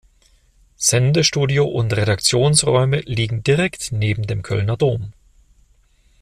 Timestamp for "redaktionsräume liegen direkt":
1.95-3.91